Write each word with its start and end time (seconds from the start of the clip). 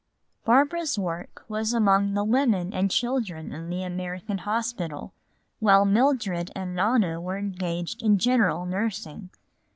Barbara's 0.45 0.97
work 0.97 1.45
was 1.47 1.73
among 1.73 2.15
the 2.15 2.23
women 2.23 2.73
and 2.73 2.89
children 2.89 3.53
in 3.53 3.69
the 3.69 3.83
American 3.83 4.39
hospital, 4.39 5.13
while 5.59 5.85
Mildred 5.85 6.49
and 6.55 6.73
Nona 6.75 7.21
were 7.21 7.37
engaged 7.37 8.01
in 8.01 8.17
general 8.17 8.65
nursing. 8.65 9.29